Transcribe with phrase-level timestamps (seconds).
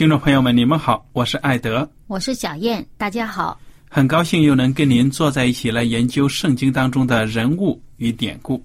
[0.00, 8.64] 听众朋友们，你们好，我是艾德，我是小燕，大家好，很高兴又能跟您坐在一起来研究圣经当中的人物与典故。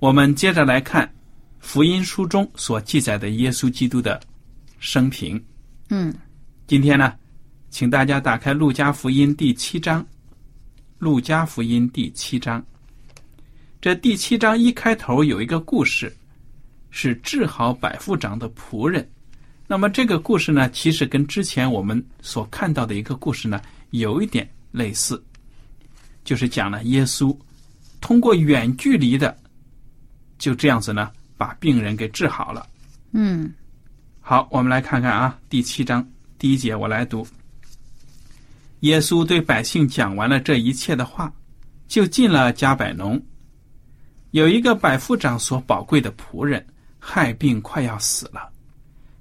[0.00, 1.08] 我们接着来看
[1.60, 4.20] 福音书中所记载的耶稣基督的
[4.80, 5.40] 生平。
[5.90, 6.12] 嗯，
[6.66, 7.14] 今天呢，
[7.70, 10.02] 请大家打开《路加福音》第七章，
[10.98, 12.60] 《路加福音》第七章。
[13.80, 16.12] 这第七章一开头有一个故事，
[16.90, 19.08] 是治好百夫长的仆人。
[19.66, 23.60] 那么这个故事呢，其实跟之前我们所看到的一个故事呢，
[23.90, 25.20] 有一点类似，
[26.24, 27.36] 就是讲了耶稣
[28.00, 29.36] 通过远距离的，
[30.38, 32.64] 就这样子呢，把病人给治好了。
[33.12, 33.52] 嗯，
[34.20, 36.06] 好，我们来看看啊，第七章
[36.38, 37.26] 第一节，我来读。
[38.80, 41.32] 耶稣对百姓讲完了这一切的话，
[41.88, 43.20] 就进了加百农。
[44.30, 46.64] 有一个百夫长所宝贵的仆人，
[47.00, 48.52] 害病快要死了。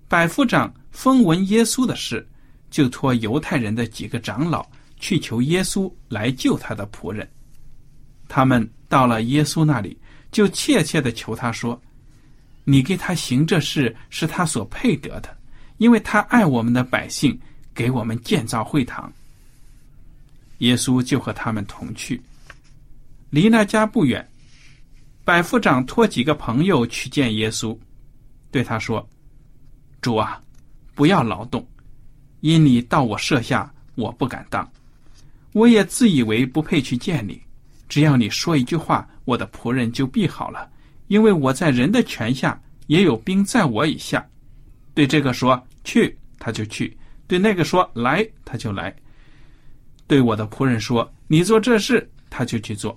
[0.07, 2.25] 百夫长风闻耶稣的事，
[2.69, 4.65] 就托犹太人的几个长老
[4.99, 7.27] 去求耶稣来救他的仆人。
[8.27, 9.97] 他们到了耶稣那里，
[10.31, 11.79] 就切切的求他说
[12.63, 15.37] ：“你给他行这事，是他所配得的，
[15.77, 17.37] 因为他爱我们的百姓，
[17.73, 19.11] 给我们建造会堂。”
[20.59, 22.21] 耶稣就和他们同去，
[23.31, 24.25] 离那家不远。
[25.23, 27.75] 百夫长托几个朋友去见耶稣，
[28.51, 29.07] 对他说。
[30.05, 30.39] 主啊，
[30.93, 31.67] 不要劳动，
[32.41, 34.71] 因你到我舍下，我不敢当。
[35.51, 37.41] 我也自以为不配去见你，
[37.89, 40.69] 只要你说一句话，我的仆人就必好了。
[41.07, 44.23] 因为我在人的权下，也有兵在我以下。
[44.93, 46.95] 对这个说去，他就去；
[47.25, 48.95] 对那个说来，他就来。
[50.05, 52.95] 对我的仆人说你做这事，他就去做。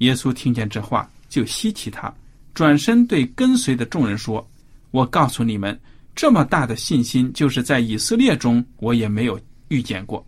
[0.00, 2.14] 耶稣听见这话，就稀奇他，
[2.52, 4.46] 转身对跟随的众人说。
[4.92, 5.78] 我告诉你们，
[6.14, 10.24] 这么大的信心，就是在以色列中我也没有遇见过。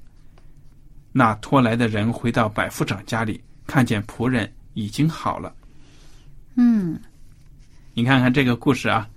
[1.13, 5.55] 那拖来的人回到百夫长家里，看见仆人已经好了。
[6.57, 6.99] 嗯，
[7.93, 9.09] 你看看这个故事啊，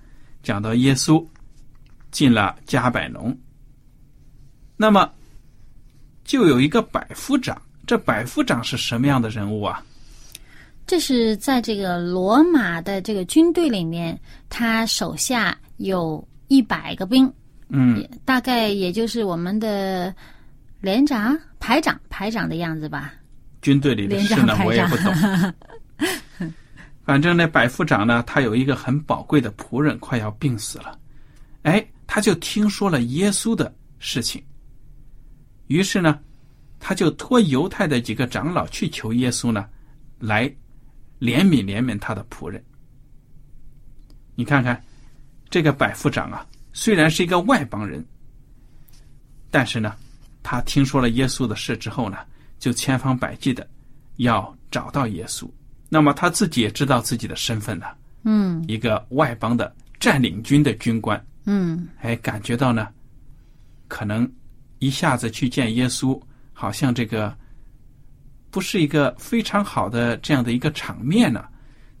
[0.42, 1.26] 讲到耶稣
[2.10, 3.36] 进了加百农，
[4.76, 5.10] 那么
[6.24, 7.60] 就有一个百夫长。
[7.86, 9.82] 这百夫长是什么样的人物啊？
[10.88, 14.18] 这是在这个罗马的这个军队里面，
[14.48, 17.30] 他手下有一百个兵，
[17.68, 20.12] 嗯，大概也就是我们的
[20.80, 23.12] 连长、排长、排长的样子吧。
[23.60, 26.52] 军队里的事呢，我也不懂。
[27.04, 30.98] 反正那百夫长呢，他有一个很宝贵的仆人快要病死了，
[31.64, 34.42] 哎，他就听说了耶稣的事情，
[35.66, 36.18] 于是呢，
[36.80, 39.66] 他就托犹太的几个长老去求耶稣呢，
[40.18, 40.50] 来。
[41.20, 42.62] 怜悯怜悯他的仆人，
[44.34, 44.82] 你看看
[45.50, 48.04] 这个百夫长啊，虽然是一个外邦人，
[49.50, 49.96] 但是呢，
[50.42, 52.18] 他听说了耶稣的事之后呢，
[52.58, 53.68] 就千方百计的
[54.16, 55.48] 要找到耶稣。
[55.88, 62.88] 那么他自己也知道自己的身份了，嗯，一个外邦的占领军的军官，嗯，哎，感觉到呢，
[63.88, 64.30] 可能
[64.80, 66.20] 一下子去见耶稣，
[66.52, 67.34] 好像这个
[68.50, 71.44] 不是一个非常好的这样的一个场面呢，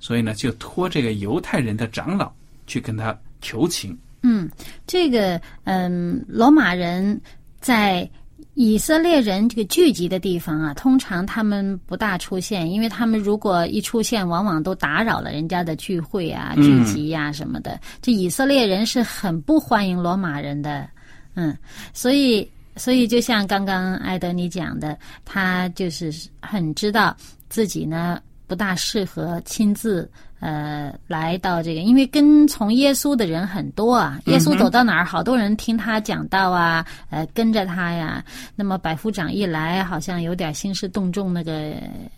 [0.00, 2.32] 所以呢，就托这个犹太人的长老
[2.66, 3.96] 去跟他求情。
[4.22, 4.48] 嗯，
[4.86, 7.20] 这个嗯，罗马人
[7.60, 8.08] 在
[8.54, 17.78] 以色列人这个聚集的地方啊，通常他们不大出现，因为他们如果一出现，往往都打扰了人家的聚会啊、聚集呀、什么的。
[18.02, 20.88] 这以色列人是很不欢迎罗马人的，
[21.34, 21.56] 嗯，
[21.94, 27.16] 所以，所以就像刚刚艾德你讲的，他就是很知道
[27.48, 30.10] 自己呢不大适合亲自。
[30.40, 38.24] 呃，来到这个，因为跟从耶稣的人很多啊，耶稣走到哪儿，好多人听他讲道啊，呃，跟着他呀。
[38.54, 41.74] 那么百夫长一来，好像有点兴师动众那个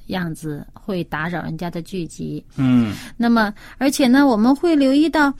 [0.08, 2.44] 样子，会打扰人家的聚集。
[2.56, 5.32] 嗯，那么而且呢，我们会留意到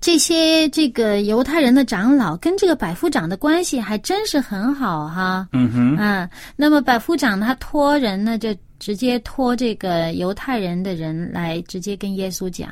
[0.00, 5.48] 这些这个犹太人的长老跟这个百夫长的关系还真是很好哈。
[5.52, 8.54] 嗯哼，啊，那么百夫长他托人呢就。
[8.82, 12.68] 直接托这个犹太人的人来直接跟耶稣讲，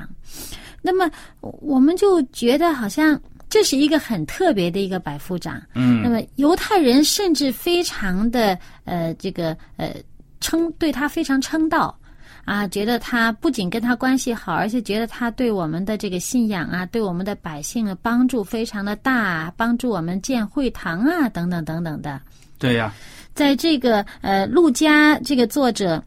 [0.83, 1.09] 那么
[1.39, 3.17] 我们就觉得好像
[3.49, 5.63] 这是一个很特别的一个百夫长。
[5.73, 9.95] 嗯，那么犹太人甚至非常的呃这个呃
[10.41, 11.97] 称对他非常称道
[12.45, 22.21] 啊，觉得他不仅跟他关系好，而且觉得他对我们的这个信仰啊，对我们的百姓啊帮助非常的大，帮助我们建会堂啊等等等等的。
[22.59, 22.93] 对呀。
[23.33, 26.03] 在这个呃，陆家这个作者，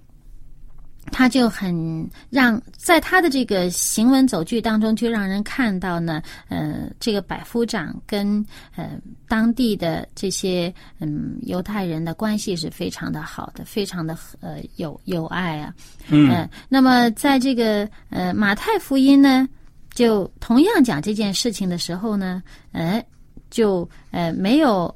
[1.14, 8.46] 他就很让在他的这个行文走句当中，就让人看到呢，呃，这个百夫长跟
[8.76, 9.00] 呃
[9.30, 15.74] 当地的这些嗯犹太人的关系是非常的好的，非常的呃有有爱啊。
[16.10, 16.50] 嗯。
[16.68, 19.48] 那么在这个呃马太福音呢，
[19.94, 22.44] 就同样讲这件事情的时候呢，
[22.74, 23.02] 呃，
[23.50, 24.94] 就呃没有。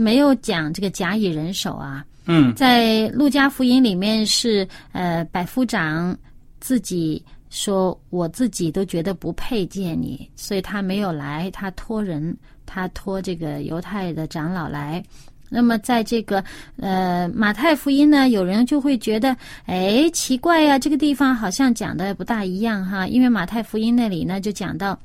[0.00, 2.04] 没有讲这个假以人手啊。
[2.28, 6.16] 嗯，在路加福音里面是呃百夫长
[6.60, 12.36] 自己说，我自己都觉得不配见你，所以他没有来，他托人，
[12.66, 15.02] 他托这个犹太的长老来。
[15.48, 16.44] 那么在这个
[16.76, 19.34] 呃马太福音呢，有人就会觉得，
[19.64, 24.98] 哎，奇怪呀，这个地方好像讲的不大一样哈，因为马太福音那里呢就讲到。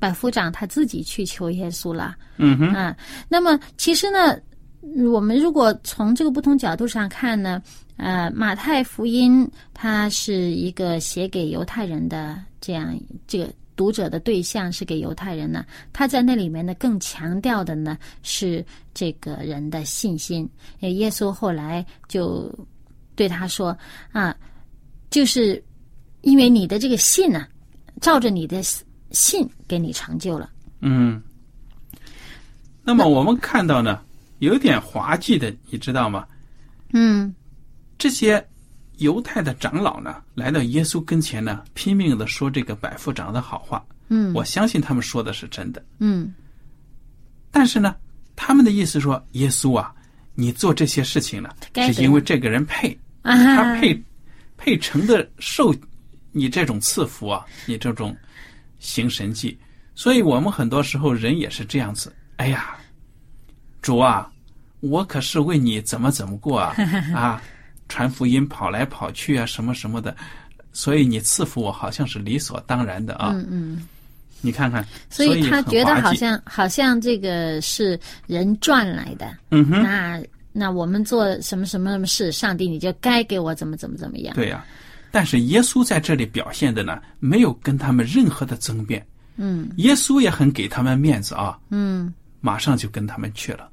[0.00, 2.96] 百夫长他自己去求耶稣了，嗯哼，啊，
[3.28, 4.38] 那么其实呢，
[5.06, 7.62] 我们如果从这个不同角度上看呢，
[7.96, 18.64] 呃，马太福音它是一个写给犹太人的，这样这个读者的对象是给犹太人呢，他在那里面呢更强调的呢是
[18.94, 20.48] 这个人的信心。
[20.80, 22.52] 耶稣后来就
[23.14, 23.76] 对他说
[24.12, 24.36] 啊，
[25.10, 25.62] 就是
[26.22, 27.46] 因为你的这个信呢，
[28.00, 28.62] 照着你的。
[29.10, 30.50] 信给你成就了。
[30.82, 31.22] 嗯，
[32.84, 34.02] 那么我们看到呢，
[34.38, 36.26] 有点滑稽的，你知道吗？
[36.92, 37.34] 嗯，
[37.98, 38.44] 这些
[38.98, 43.84] 犹太的长老呢，来到耶稣跟前呢，拼命的说这个百夫长的好话。
[44.08, 45.84] 嗯，我相信他们说的是真的。
[45.98, 46.32] 嗯，
[47.50, 47.94] 但是呢，
[48.36, 49.94] 他们的意思说，耶稣啊，
[50.34, 51.50] 你做这些事情呢，
[51.92, 54.02] 是因为这个人配，他配
[54.56, 55.74] 配成的受
[56.32, 58.16] 你这种赐福啊，你这种。
[58.80, 59.58] 行神迹，
[59.96, 62.14] 所以我们很多时候人也是这样子。
[62.36, 62.77] 哎呀，
[63.82, 64.30] 主啊，
[64.80, 66.74] 我可是为你怎么怎么过啊
[67.14, 67.42] 啊，
[67.88, 70.14] 传福音跑来跑去啊，什么什么的，
[70.72, 73.30] 所以你赐福我好像是理所当然的啊。
[73.34, 73.88] 嗯嗯，
[74.40, 79.36] 你看看，所以他觉得好像好像这个是人赚来的。
[79.50, 80.20] 嗯哼，那
[80.52, 84.34] 那我们做什么什么什么事，上帝你就该给我怎么怎么怎么样。
[84.34, 84.64] 对呀。
[85.10, 89.04] 但是耶稣在这里表现的呢，没有跟他们任何的争辩。
[89.36, 91.58] 嗯，耶稣也很给他们面子啊。
[91.70, 93.70] 嗯，马上就跟他们去了。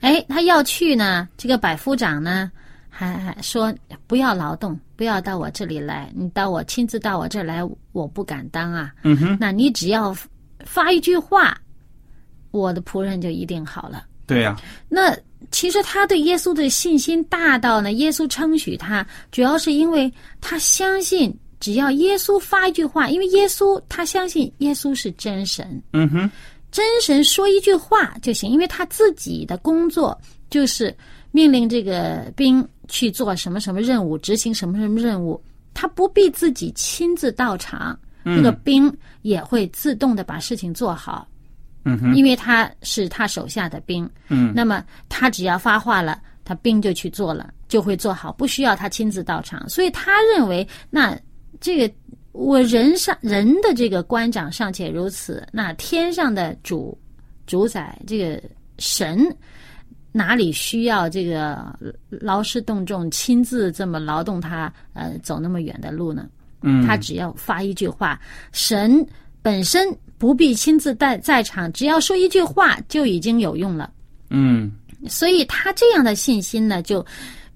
[0.00, 2.50] 哎，他要去呢，这个百夫长呢，
[2.88, 3.74] 还还说
[4.06, 8.92] 不要劳动，不要到我这里来，你到我亲自到我这儿来，我不敢当啊。
[9.02, 10.16] 嗯哼，那你只要
[10.64, 11.56] 发一句话，
[12.50, 14.06] 我的仆人就一定好了。
[14.26, 14.56] 对呀。
[14.88, 15.16] 那。
[15.50, 26.30] 其实他对耶稣的信心大到呢，耶稣称许他，主要是因为他相信，只要耶稣发一句话，因为耶稣他相信耶稣是真神，嗯哼，
[26.74, 30.92] 真神说一句话就行，因为他自己的工作就是
[31.30, 35.40] 命令这个兵去做什么什么任务，执行什么什么任务，
[35.72, 41.28] 他不必自己亲自到场，那个兵也会自动的把事情做好。
[41.84, 49.68] 嗯哼，因为他是他手下的兵，嗯，那么他只要发话了，他兵就去做了，就会做好，不需要他亲自到场。
[49.68, 51.16] 所以他认为，那
[51.60, 51.94] 这个
[52.34, 56.98] 我人上人的这个官长尚且如此，那天上的主
[57.46, 58.42] 主宰这个
[58.78, 59.24] 神，
[60.10, 61.64] 哪里需要这个
[62.10, 66.28] 劳师动众，亲自这么劳动他呃走那么远的路呢？
[66.62, 69.06] 嗯，他只要发一句话，神
[69.40, 69.86] 本身
[70.18, 73.92] 不必亲自在在场，只要说一句话就已经有用了。
[74.30, 74.72] 嗯
[75.08, 77.04] 所以他这样的信心呢，就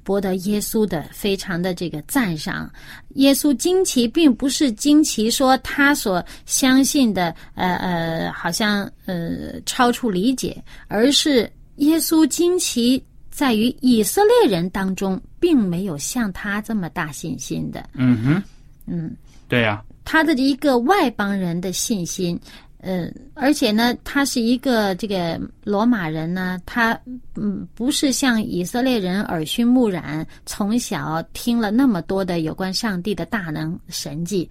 [0.09, 2.71] 博得耶稣的非常的这个赞赏。
[3.17, 17.87] 耶稣惊奇，并不是惊奇说他所相信的，呃呃，好像呃超出理解，而是耶稣惊奇在于以色列人当中，并没有像他这么大信心的。
[17.93, 18.43] 嗯哼，
[18.87, 19.15] 嗯，
[19.47, 22.41] 对呀、他的一个外邦人的信心，
[22.80, 26.99] 呃，而且呢，他是一个这个罗马人呢，他
[27.35, 34.49] 嗯不是像以色列人耳熏目染，从小听了那么多的有关上帝的大能神迹，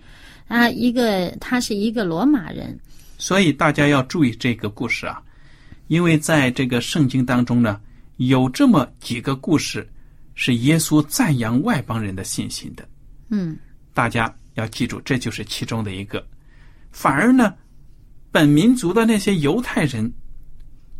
[0.47, 2.77] 啊，一个他是一个罗马人，
[3.17, 5.21] 所以大家要注意这个故事啊，
[5.87, 7.79] 因为在这个圣经当中呢，
[8.17, 9.87] 有这么几个故事
[10.35, 12.85] 是耶稣赞扬外邦人的信心的。
[13.29, 13.57] 嗯
[13.93, 16.21] 大家要记住，这就是其中的一个。
[16.91, 17.53] 反而呢，
[18.31, 20.11] 本民族的那些犹太人，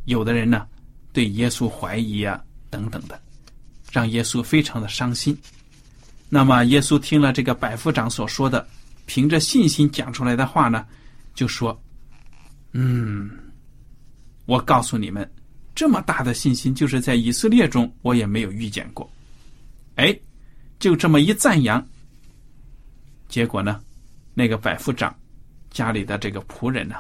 [0.05, 0.67] 有的人呢
[1.13, 3.19] 对耶稣怀疑啊等等的，
[3.91, 5.37] 让耶稣非常的伤心。
[6.29, 8.67] 那么耶稣听了这个百夫长所说的，
[9.05, 10.85] 凭着信心讲出来的话呢，
[11.33, 11.79] 就说
[12.73, 13.29] ：“嗯，
[14.45, 15.29] 我告诉你们，
[15.73, 19.09] 这么大的信心，就是在以色列中我也没有遇见过。”
[19.95, 20.17] 哎，
[20.79, 21.85] 就这么一赞扬，
[23.29, 23.79] 结果呢，
[24.33, 25.15] 那个百夫长
[25.69, 26.95] 家里的这个仆人呢，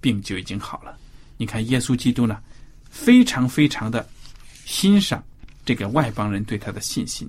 [0.00, 0.96] 病就已经好了。
[1.36, 2.38] 你看，耶稣基督呢，
[2.88, 4.08] 非常非常的
[4.64, 5.22] 欣赏
[5.64, 7.28] 这个外邦人对他的信心。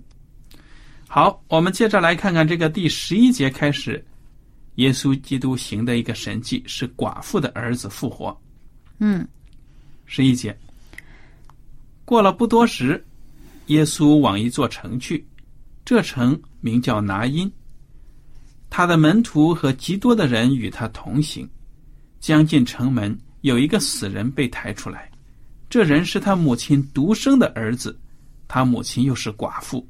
[1.08, 4.04] 好，我们接着来看看这个第十一节开始，
[4.76, 8.38] 耶稣基督行的一个神迹是寡妇的儿子复活。
[9.00, 9.28] 嗯
[10.06, 10.58] 十一节，
[12.06, 13.06] 过了不多时，
[13.68, 15.26] 耶稣往一座城去，
[15.84, 17.52] 这城名叫拿因。
[18.70, 21.48] 他的门徒和极多的人与他同行。
[22.28, 25.10] 将近城门，有一个死人被抬出来，
[25.70, 27.98] 这人是他母亲独生的儿子，
[28.50, 29.88] 他母亲又是寡妇。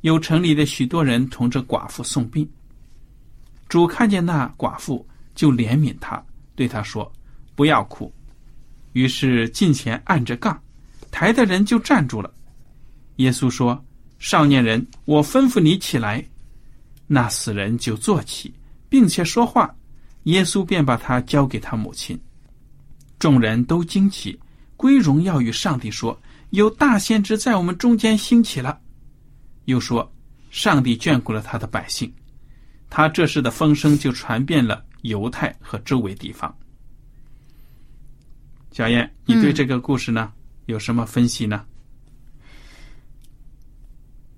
[0.00, 2.50] 有城里的许多人同着寡妇送殡。
[3.68, 6.24] 主看见那寡妇，就怜悯他，
[6.56, 7.12] 对他说
[7.54, 8.10] ：“不要哭。”
[8.94, 10.58] 于是近前按着杠，
[11.10, 12.32] 抬的人就站住了。
[13.16, 13.84] 耶稣说
[14.18, 16.24] ：“少年人，我吩咐你起来。”
[17.06, 18.54] 那死人就坐起，
[18.88, 19.70] 并且说话。
[20.28, 22.18] 耶稣便把他交给他母亲。
[23.18, 24.38] 众人都惊奇，
[24.76, 26.18] 归荣耀与上帝说
[26.50, 28.78] ：“有大先知在我们中间兴起了。”
[29.64, 30.10] 又说
[30.50, 32.12] ：“上帝眷顾了他的百姓。”
[32.90, 36.54] 他这事的风声就传遍了犹太和周围地方。
[38.70, 40.32] 小燕，你对嗯这个故事呢、
[40.66, 41.64] 有什么分析呢？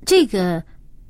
[0.06, 0.62] 这个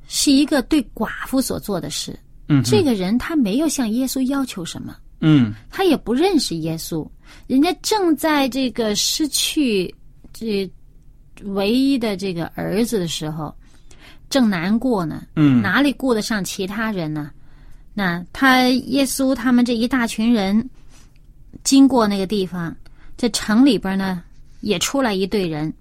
[0.08, 2.18] 是一个对寡妇所做的事。
[2.52, 5.54] 嗯，这个人他没有向耶稣要求什么，嗯。
[5.70, 7.08] 他也不认识耶稣，
[7.46, 9.94] 人家正在这个失去
[10.32, 10.68] 这
[11.44, 13.54] 唯一的这个儿子的时候，
[14.28, 15.62] 正难过呢，嗯。
[15.62, 17.30] 哪里顾得上其他人呢？
[17.94, 20.68] 那他耶稣他们这一大群人
[21.62, 22.74] 经过那个地方，
[23.16, 24.22] 这城里边呢
[24.60, 25.72] 也出来一队人，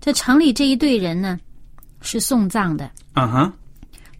[0.00, 1.38] 这城里这一队人呢
[2.00, 3.52] 是送葬的，啊哈，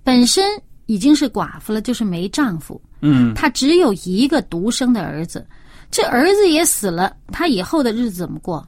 [0.03, 0.45] 本身
[0.89, 5.47] 已经是寡妇了，就是没丈夫，嗯她只有一个独生的儿子，
[5.91, 8.67] 这儿子也死了，她以后的日子怎么过？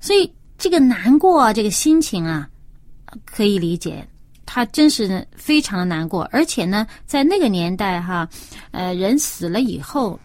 [0.00, 2.48] 所以这个难过啊，这个心情啊，
[3.24, 4.06] 可以理解。
[4.44, 8.28] 她真是非常的难过，而且呢，在那个年代哈，
[8.72, 10.18] 呃，人死了以后，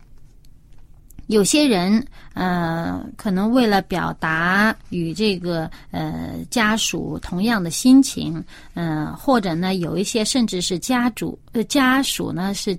[1.31, 12.77] 有些人呃，可能为了表达与这个呃家属同样的心情，呃，或者呢，有一些甚至是家主呃家属呢是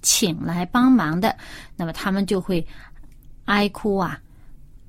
[0.00, 1.36] 请来帮忙的，
[1.76, 2.66] 那么他们就会
[3.44, 4.18] 哀哭啊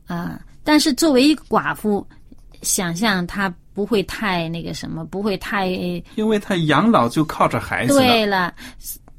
[0.07, 2.07] 啊、但是作为一个寡妇，
[2.61, 5.67] 想象她不会太那个什么，不会太
[6.15, 7.99] 因为他养老就靠着孩子了。
[7.99, 8.53] 对了，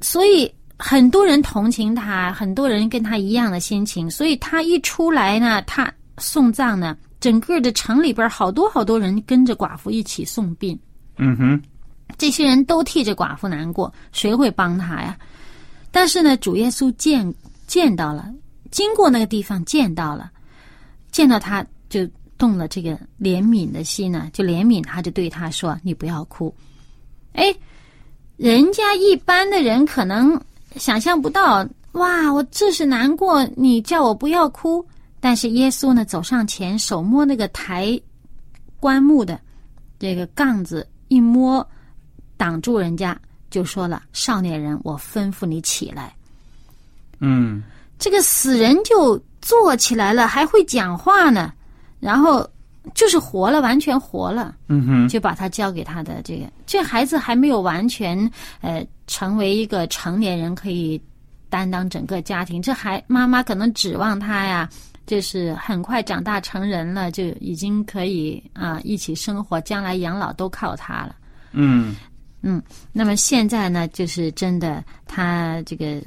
[0.01, 0.51] 所以
[0.83, 10.77] 很多人同情他，很多人跟他一样的心情，所以他一出来呢，他送葬呢，整个的城里边好多好多人跟着寡妇一起送殡，
[11.17, 11.61] 嗯哼，
[12.17, 15.15] 这些人都替着寡妇难过，谁会帮他呀？
[15.91, 17.31] 但是呢，主耶稣见
[17.67, 18.33] 见到了，
[18.71, 20.31] 经过那个地方见到了，
[21.11, 22.09] 见到他就
[22.39, 26.51] 动了这个怜悯的心呢，就怜悯他，就对他说：“你不要哭。”
[27.33, 27.53] 哎，
[28.37, 30.41] 人家一般的人可能
[30.75, 34.85] 想象不到，哇，我这是难过，你叫我不要哭。
[35.19, 37.99] 但是耶稣呢，走上前，手摸那个抬
[38.79, 39.39] 棺木的
[39.99, 41.65] 这个杠子，一摸，
[42.37, 43.15] 挡住人家，
[43.49, 46.15] 就说了：“少年人，我吩咐你起来。”
[47.19, 47.61] 嗯，
[47.99, 51.53] 这个死人就坐起来了，还会讲话呢，
[51.99, 52.49] 然后
[52.95, 54.55] 就是活了，完全活了。
[54.67, 58.17] 嗯哼，就把他交给他的这个，这孩子还没有完全
[58.61, 61.01] 呃成为一个成年人，可以
[61.49, 62.61] 担当整个家庭。
[62.61, 64.69] 这还妈妈可能指望他呀，
[65.05, 71.15] 就是很快长大成人了，就已经可以啊一起生活，将来养老都靠他了。
[71.51, 71.95] 嗯
[72.41, 72.61] 嗯，
[72.91, 76.01] 那么现在呢，就是真的，他这个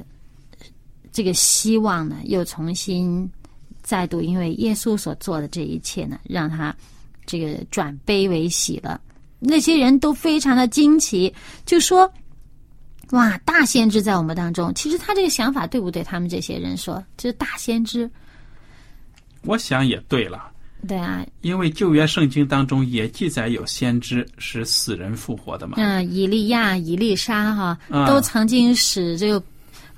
[1.13, 3.31] 这个希望呢，又重新
[3.85, 6.75] 再度因为耶稣所做的这一切呢，让他
[7.23, 8.99] 这个转悲为喜了。
[9.39, 11.31] 那些人都非常的惊奇，
[11.67, 12.11] 就说
[13.11, 16.03] ：“哇，大先知在我们当中。”其实他这个想法对不对？
[16.03, 18.09] 他们这些人说这是大先知，
[19.43, 20.51] 我想也对了，
[20.87, 25.75] 对啊，因为旧约圣经当中也记载有先知使死人复活的嘛。
[25.77, 29.39] 嗯，以利亚、以利沙哈，啊都曾经使这个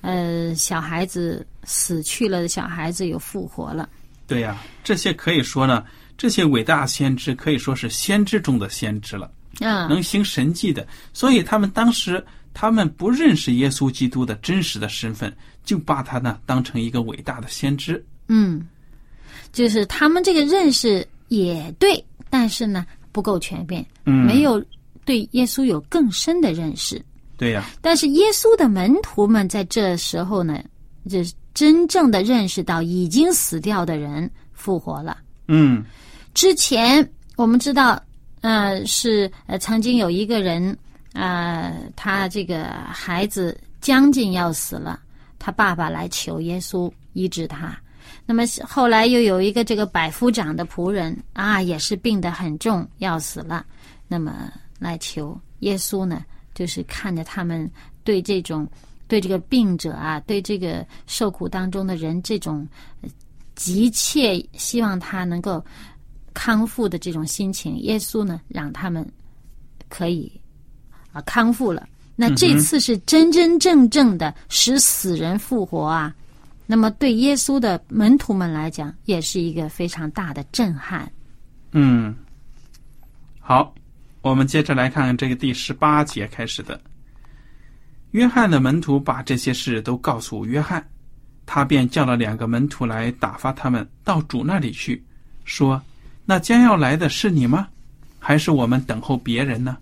[0.01, 3.89] 呃小孩子死去了的小孩子又复活了。
[4.27, 5.86] 对呀、这些可以说呢，
[6.18, 10.86] 这些伟大先知可以说是先知中的先知了，嗯，能行神迹的。
[11.13, 12.24] 所以他们当时
[12.54, 18.04] 他们不认识耶稣基督的真实的身份，就把他呢当成一个伟大的先知。
[18.27, 18.68] 嗯，
[19.54, 24.62] 就是他们这个认识也对，但是呢不够全面，嗯没有
[25.06, 27.01] 对耶稣有更深的认识。
[27.38, 30.60] 对呀、但是耶稣的门徒们在这时候呢，
[31.08, 35.17] 就是真正的认识到已经死掉的人复活了。
[35.48, 35.86] 嗯
[36.34, 38.01] 之前我们知道，
[38.41, 40.75] 呃，是呃曾经有一个人，
[41.13, 45.00] 呃，他这个孩子将近要死了，
[45.39, 47.77] 他爸爸来求耶稣医治他。
[48.25, 53.65] 那么后来又有一个这个百夫长的仆人啊，也是病得很重，要死了，
[54.08, 56.24] 那么来求耶稣呢，
[56.57, 57.70] 就是看着他们
[58.03, 58.67] 对这种
[59.07, 62.67] 对这个病者啊，对这个受苦当中的人这种
[63.01, 63.09] 呃
[63.53, 65.63] 急切希望他能够
[66.33, 69.07] 康复的这种心情，耶稣呢让他们
[69.87, 70.31] 可以
[71.11, 71.87] 啊康复了。
[72.15, 76.15] 那这次是真真正正的使死人复活啊！
[76.65, 81.09] 那么对耶稣的门徒们来讲，也是一个非常大的震撼。
[81.74, 82.15] 嗯，
[83.39, 83.72] 好，
[84.27, 86.79] 我们接着来看这个第十八节开始的。
[88.11, 90.85] 约翰的门徒把这些事都告诉约翰，
[91.46, 95.01] 他便叫了两个门徒来打发他们到主那里去，
[95.46, 95.81] 说
[96.25, 97.68] ：“那将要来的是你吗？
[98.20, 99.77] 还是我们等候别人呢？”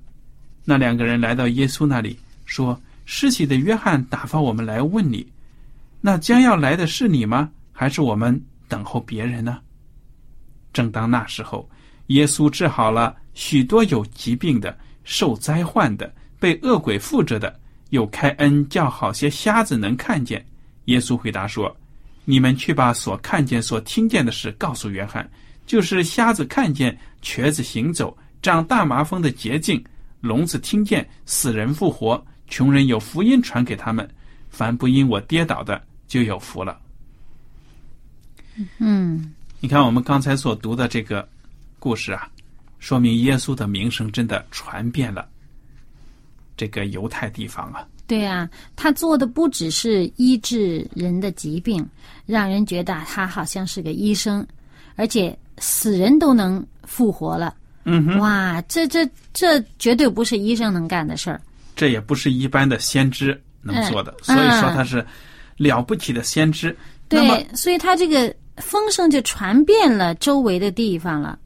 [0.63, 5.25] 那两个人来到耶稣那里，说：“施洗的约翰打发我们来问你，
[6.01, 7.49] 那将要来的是你吗？
[7.71, 9.59] 还是我们等候别人呢？”
[10.73, 11.67] 正当那时候，
[12.07, 17.59] 耶稣治好了许多有疾病的、受灾患的、被恶鬼附着的，
[17.91, 20.43] 又开恩叫好些瞎子能看见。
[20.85, 21.75] 耶稣回答说
[22.25, 25.29] ：“你们去把所看见、所听见的事告诉约翰，
[25.67, 29.83] 就是瞎子看见、瘸子行走、长大麻风的捷径、
[30.21, 34.09] 聋子听见、死人复活、穷人有福音传给他们。
[34.49, 36.79] 凡不因我跌倒的，就有福了。”
[38.79, 41.27] 嗯，你看，我们刚才所读的这个
[41.77, 42.29] 故事啊，
[42.85, 45.27] 说明耶稣的名声真的传遍了
[46.55, 47.83] 这个犹太地方啊。
[48.05, 51.83] 对啊，他做的不只是医治人的疾病，
[52.27, 54.45] 让人觉得他好像是个医生，
[54.97, 57.55] 而且死人都能复活了。
[57.85, 61.41] 嗯哼，哇，这这这绝对不是医生能干的事儿。
[61.75, 65.03] 这也不是一般的先知能做的，嗯所以说他是
[65.57, 66.77] 了不起的先知。
[67.09, 71.39] 对，所以他这个风声就传遍了周围的地方了。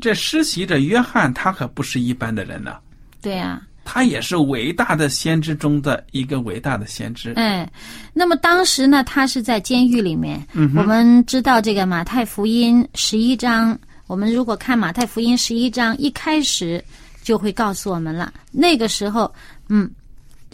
[0.00, 2.76] 这施洗者约翰，他可不是一般的人呢、
[3.22, 7.32] 对啊，他也是伟大的先知中的一个伟大的先知。
[7.36, 7.70] 哎，
[8.12, 10.46] 那么当时呢，他是在监狱里面。
[10.52, 16.82] 嗯我们知道这个马太福音十一章，我们如果看马太福音十一章，一开始
[17.22, 18.32] 就会告诉我们了。
[18.52, 19.32] 那个时候，
[19.68, 19.90] 嗯，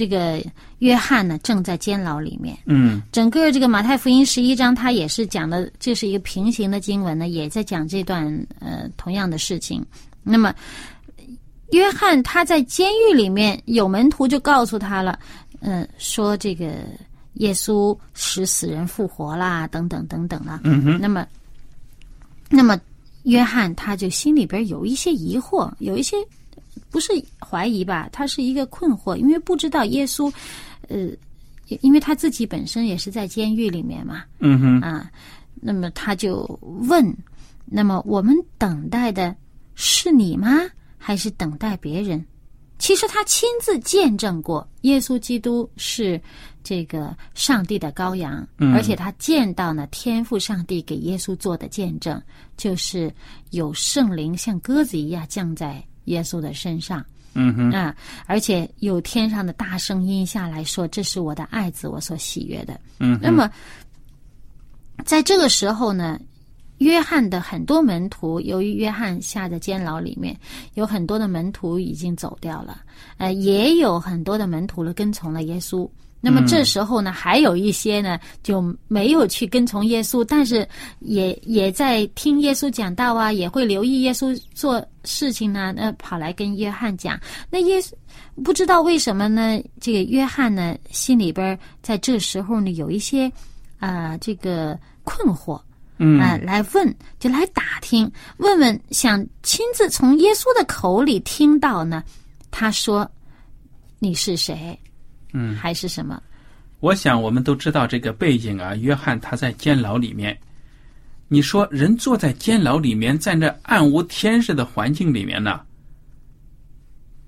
[0.02, 0.44] 这个
[0.80, 2.58] 约翰呢正在监牢里面。
[2.66, 8.26] 嗯整个这个马太福音十一章，它也是讲的，这是一个平行的经文呢，也在讲这段
[8.58, 9.84] 呃同样的事情。
[10.24, 10.52] 那么，
[11.70, 15.16] 约翰他在监狱里面有门徒就告诉他了，
[15.60, 16.74] 嗯、说这个
[17.34, 20.60] 耶稣使死人复活啦，等等等等啦。
[20.64, 21.24] 嗯哼，那么，
[22.50, 22.76] 那么
[23.22, 26.16] 约翰他就心里边有一些疑惑，有一些
[26.92, 30.32] 不是怀疑吧，他是一个困惑，因为不知道耶稣，
[30.88, 31.08] 呃，
[31.80, 35.10] 因为他自己本身也是在监狱里面嘛，嗯哼，啊，
[35.54, 36.46] 那么他就
[36.90, 37.16] 问
[37.64, 39.34] ：“那么我们等待的
[39.74, 40.48] 是你吗？
[40.98, 42.22] 还是等待别人？”
[42.78, 46.20] 其实他亲自见证过耶稣基督是
[46.64, 52.20] 这个上帝的羔羊，嗯而且他见到呢天父上帝给耶稣做的见证，
[52.56, 53.14] 就是
[53.50, 57.04] 有圣灵像鸽子一样降在耶稣的身上。
[57.34, 63.50] 嗯哼，啊，而且有天上的大声音下来说：“这是我的爱子，我所喜悦的。”嗯，那么，
[65.04, 66.20] 在这个时候呢，
[66.76, 70.38] 约翰的很多门徒，由于约翰下在监牢里面，
[70.74, 72.82] 有很多的门徒已经走掉了，
[73.16, 75.88] 呃，也有很多的门徒了跟从了耶稣。
[76.24, 80.66] 那么这时候呢，还有一些呢就没有去跟从耶稣，但是
[81.00, 87.20] 也也在听耶稣讲道啊，也会留意耶稣做事情呢，那跑来跟约翰讲。
[87.50, 87.92] 那耶稣
[88.44, 89.60] 不知道为什么呢？
[89.80, 93.30] 这个约翰呢，心里边在这时候呢有一些
[93.80, 95.60] 啊、这个困惑，
[95.98, 102.04] 嗯啊、来问，就来打听，问问，想亲自从耶稣的口里听到呢，
[102.52, 103.10] 他说
[103.98, 104.78] 你是谁，
[105.32, 106.22] 嗯，还是什么？
[106.80, 108.74] 我想我们都知道这个背景啊。
[108.74, 110.38] 约翰他在监牢里面，
[111.28, 115.60] 你说人坐在监牢里面，在那暗无天日的环境里面呢，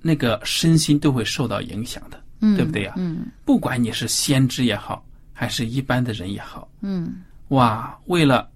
[0.02, 7.14] 那个身心都会受到影响的，嗯，对不对呀、嗯不管你是先知也好，还是一般的人也好，嗯
[7.48, 8.50] 哇，为了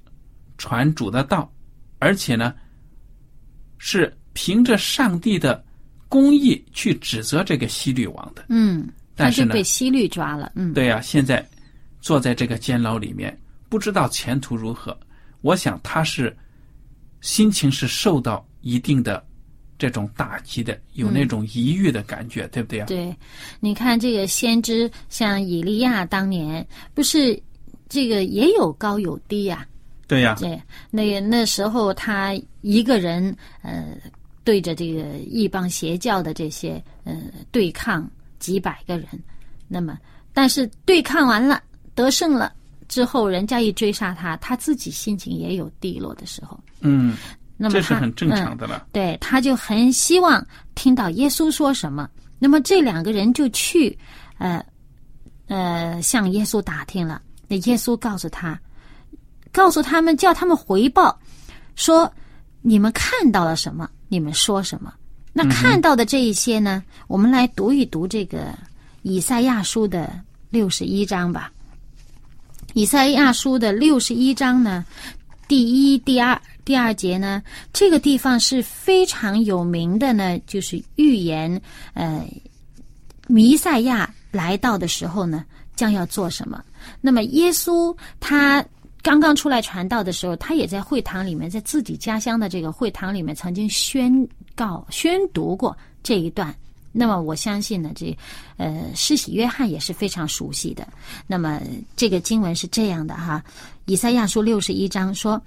[0.57, 1.51] 传主的道，
[2.01, 2.53] 而且呢，
[3.79, 5.65] 是凭着上帝的
[6.09, 8.45] 公义去指责这个希律王的。
[8.49, 11.46] 嗯，他但是呢被西律抓了，嗯，对呀、现在
[12.00, 13.37] 坐在这个监牢里面，
[13.68, 14.96] 不知道前途如何。
[15.40, 16.35] 我想他是
[17.20, 19.24] 心情是受到一定的
[19.78, 23.16] 这种打击的，有那种抑郁的感觉，对不对啊、对，
[23.61, 27.40] 你看这个先知，像以利亚当年不是
[27.88, 29.66] 这个也有高有低呀、
[30.07, 33.96] 对呀、对，那个那时候他一个人呃
[34.42, 37.14] 对着这个异邦邪教的这些呃
[37.52, 39.07] 对抗几百个人，
[39.66, 39.98] 那么
[40.33, 41.62] 但是对抗完了
[41.94, 42.53] 得胜了
[42.88, 46.59] 之后，人家一追杀他，他自己心情也有低落的时候。
[46.81, 47.16] 嗯，
[47.57, 48.87] 那么这是很正常嗯的了。
[48.92, 52.09] 对，他就很希望听到耶稣说什么。
[52.38, 53.98] 那么这两个人就去，
[54.38, 54.64] 呃，
[55.48, 57.20] 呃，向耶稣打听了。
[57.48, 58.59] 那耶稣告诉他，
[59.53, 61.18] 告诉他们，叫他们回报，
[61.74, 62.11] 说
[62.62, 64.94] 你们看到了什么，你们说什么。
[65.38, 68.53] 那看到的这一些呢，我们来读一读这个
[69.03, 70.20] 以赛亚书的
[70.51, 71.53] 六十一章吧。
[72.74, 74.85] 以赛亚书的六十一章呢，
[75.46, 77.40] 第一、第二、第二节呢，
[77.72, 81.61] 这个地方是非常有名的呢，就是预言，
[81.94, 82.27] 呃，
[83.29, 85.44] 弥赛亚来到的时候呢，
[85.77, 86.61] 将要做什么。
[87.01, 88.64] 那么耶稣他
[89.03, 96.53] 刚刚出来传道的时候，他也在会堂里面，在自己家乡的这个会堂里面，曾经宣告、宣读过这一段。
[96.90, 98.16] 那么我相信呢，这
[98.57, 100.88] 呃，施洗约翰也是非常熟悉的。
[101.29, 101.61] 那么
[101.94, 103.40] 这个经文是这样的哈，
[103.85, 105.40] 《以赛亚书》六十一章说：“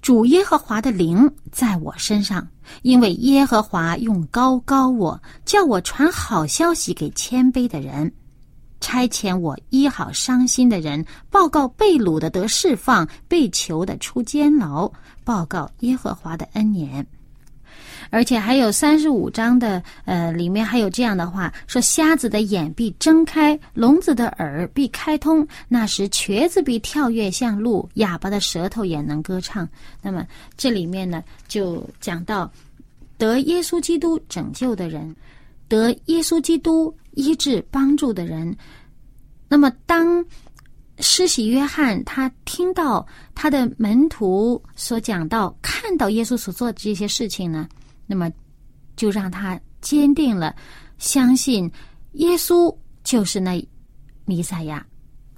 [0.00, 2.48] 主耶和华的灵在我身上，
[2.82, 8.10] 因为耶和华用高高我，叫我传好消息给谦卑的人，
[8.80, 14.90] 差遣我医好伤心的人，报告被掳的得释放，被囚的出监牢，
[15.22, 17.04] 报告耶和华的恩年。”
[18.12, 25.48] 而且还有三十五章的，呃，里面还有这样的话说：瞎子的眼必睁开，聋子的耳必开通。
[25.66, 29.66] 那时瘸子必跳跃像鹿，哑巴的舌头也能歌唱。
[30.02, 30.26] 那么
[30.58, 32.52] 这里面呢，就讲到
[33.16, 35.16] 得耶稣基督拯救的人，
[35.66, 38.54] 得耶稣基督医治帮助的人。
[39.48, 40.22] 那么当
[40.98, 47.66] 施洗约翰他听到他的门徒所讲到，看到耶稣所做的这些事情呢？
[48.06, 48.30] 那么，
[48.96, 50.54] 就让他坚定了
[50.98, 51.70] 相信
[52.12, 53.64] 耶稣就是那
[54.24, 54.84] 弥赛亚，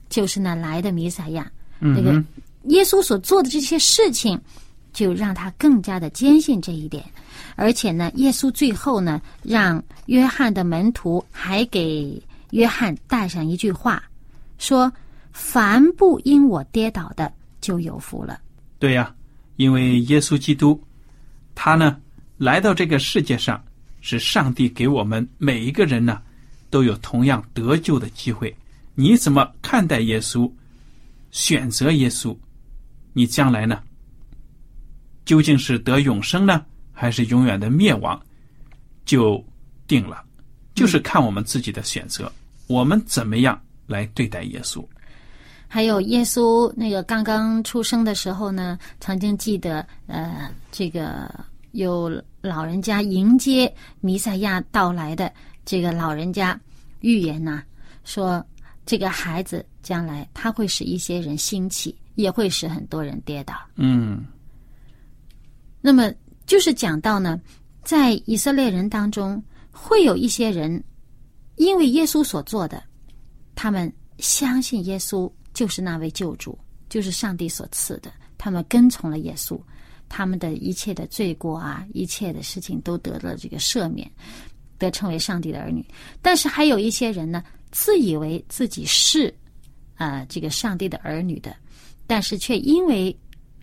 [0.08, 1.50] 就是那来的弥赛亚。
[1.78, 2.24] 那个嗯
[2.64, 4.40] 耶稣所做的这些事情，
[4.92, 7.04] 就让他更加的坚信这一点。
[7.56, 14.02] 而且呢，耶稣最后呢，让约翰的门徒还给约翰带上一句话，
[14.58, 14.90] 说
[15.32, 18.40] ：“凡不因我跌倒的，就有福了。
[18.78, 19.14] 对呀、
[19.56, 20.80] 因为耶稣基督，
[21.54, 21.98] 他呢
[22.36, 23.62] 来到这个世界上，
[24.00, 26.20] 是上帝给我们每一个人呢
[26.70, 28.54] 都有同样得救的机会。
[28.94, 30.50] 你怎么看待耶稣？
[31.30, 32.36] 选择耶稣，
[33.12, 33.82] 你将来呢，
[35.24, 38.20] 究竟是得永生呢，还是永远的灭亡，
[39.04, 39.44] 就
[39.88, 40.24] 定了，
[40.76, 42.30] 就是看我们自己的选择，
[42.68, 44.84] 我们怎么样来对待耶稣。”
[45.66, 51.28] 还有耶稣那个刚刚出生的时候呢，曾经记得呃，这个
[51.74, 52.10] 有
[52.40, 55.32] 老人家迎接弥赛亚到来的
[55.64, 56.58] 这个老人家
[57.00, 57.62] 预言呐、
[58.04, 58.44] 说
[58.86, 63.54] 这个孩子将来他会使一些人兴起，也会使很多人跌倒。
[63.76, 64.24] 嗯
[65.80, 66.12] 那么
[66.46, 67.40] 就是讲到呢，
[67.82, 70.82] 在以色列人当中，会有一些人
[71.56, 72.82] 因为耶稣所做的，
[73.54, 76.58] 他们相信耶稣就是那位救主，
[76.88, 79.60] 就是上帝所赐的，他们跟从了耶稣，
[80.08, 84.10] 他们的一切的罪过啊，一切的事情都得了这个赦免，
[84.78, 85.84] 得称为上帝的儿女。
[86.22, 89.32] 但是还有一些人呢，自以为自己是
[89.96, 91.54] 啊、这个上帝的儿女的，
[92.06, 93.16] 但是却因为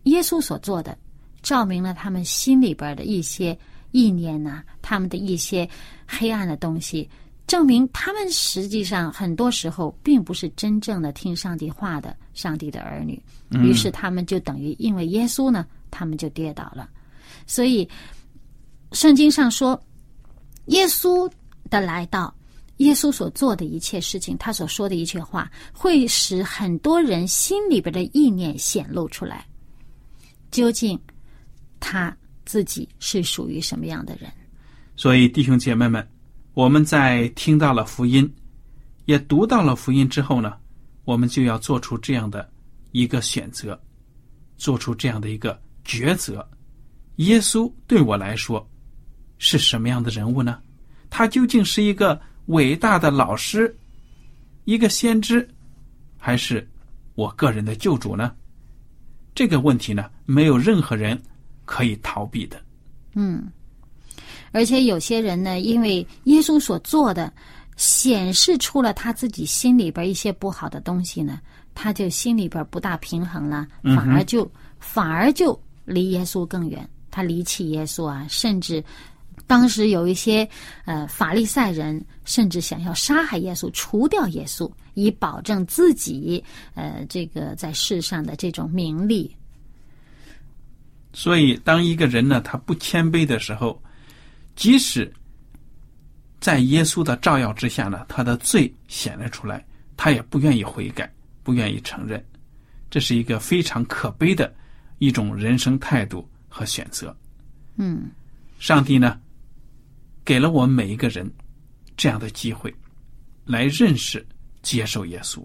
[0.04, 0.97] 耶稣所做的，
[1.41, 3.58] 照明了他们心里边的一些
[3.91, 5.67] 意念呐、他们的一些
[6.08, 7.10] 黑暗的东西，
[7.47, 13.21] 证明他们实际上很多时候并不是真正的听上帝话的上帝的儿女。
[13.49, 16.89] 于是他们就等于因为耶稣呢，他们就跌倒了。
[17.45, 17.88] 所以
[18.93, 19.80] 圣经上说，
[20.67, 21.32] 耶稣
[21.69, 22.34] 的来到，
[22.77, 29.45] 耶稣所做的一切事情，他所说的一切话，会使很多人心里边的意念显露出来。
[30.49, 30.99] 究竟
[31.80, 34.32] 他自己是属于什么样的人？
[34.95, 36.06] 所以弟兄姐妹们，
[36.54, 38.30] 我们在听到了福音，
[39.06, 40.54] 也读到了福音之后呢，
[41.06, 42.47] 我们就要做出这样的
[42.91, 43.80] 一个选择，
[44.58, 46.48] 做出这样的一个抉择。
[47.17, 48.67] 耶稣对我来说
[49.38, 50.60] 是什么样的人物呢？
[51.10, 53.76] 他究竟是一个伟大的老师，
[54.65, 55.48] 一个先知，
[56.17, 56.67] 还是
[57.15, 58.34] 我个人的救主呢？
[59.36, 61.22] 这个问题呢，没有任何人
[61.65, 62.62] 可以逃避的。
[63.13, 63.52] 嗯，
[64.52, 67.32] 而且有些人呢，因为耶稣所做的
[67.76, 71.39] 显示出了他自己心里边一些不好的东西呢，
[71.74, 78.84] 他就心里边不大平衡了，反而就、反而就离耶稣更远，他离弃耶稣啊，甚至
[79.48, 80.48] 当时有一些
[80.86, 89.36] 呃法利赛人甚至想要杀害耶稣，除掉耶稣，以保证自己呃这个在世上的这种名利。
[91.13, 93.82] 所以，当一个人呢，他不谦卑的时候，
[94.56, 95.12] 即使
[96.39, 99.65] 在耶稣的照耀之下呢，他的罪显了出来，
[99.98, 101.12] 他也不愿意悔改，
[101.44, 102.24] 不愿意承认，
[102.89, 104.54] 这是一个非常可悲的
[105.02, 107.16] 一种人生态度和选择。
[107.78, 108.08] 嗯
[108.60, 109.20] 上帝呢，
[110.24, 111.28] 给了我们每一个人
[111.98, 112.72] 这样的机会，
[113.46, 114.24] 来认识、
[114.62, 115.44] 接受耶稣。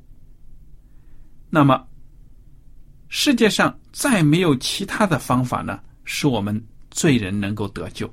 [1.48, 1.88] 那么，
[3.08, 8.12] 世界上再没有其他的方法呢，使我们罪人能够得救，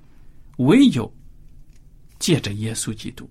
[0.60, 1.14] 唯有
[2.20, 3.30] 借着耶稣基督。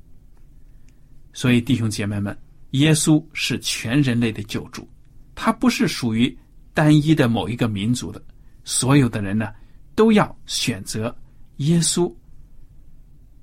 [1.33, 2.39] 所以，弟兄姐妹们，
[2.73, 4.87] 耶稣是全人类的救主，
[5.35, 6.37] 他不是属于
[6.75, 8.23] 单一的某一个民族的，
[8.65, 9.53] 所有的人呢，
[9.95, 11.15] 都要选择
[11.57, 12.13] 耶稣，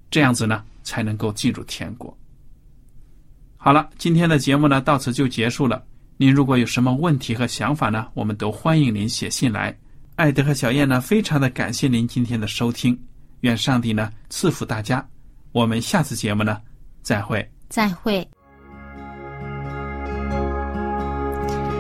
[0.09, 2.15] 这样子呢，才能够进入天国。
[3.57, 5.83] 好了，今天的节目呢，到此就结束了。
[6.17, 9.77] 您如果有什么问题和想法呢，我们都欢迎您写信来。
[10.15, 12.99] 艾德和小燕呢，非常的感谢您今天的收听，
[13.41, 15.07] 愿上帝呢赐福大家。
[15.51, 16.61] 我们下次节目呢，
[17.01, 17.49] 再会。
[17.69, 18.38] 再会。